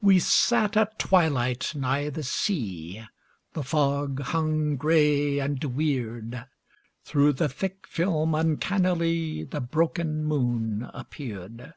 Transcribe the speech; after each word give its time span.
We 0.00 0.18
sat 0.18 0.76
at 0.76 0.98
twilight 0.98 1.72
nigh 1.76 2.08
the 2.10 2.24
sea, 2.24 3.04
The 3.52 3.62
fog 3.62 4.20
hung 4.20 4.74
gray 4.74 5.38
and 5.38 5.62
weird. 5.62 6.46
Through 7.04 7.34
the 7.34 7.48
thick 7.48 7.86
film 7.86 8.34
uncannily 8.34 9.44
The 9.44 9.60
broken 9.60 10.24
moon 10.24 10.90
appeared. 10.92 11.74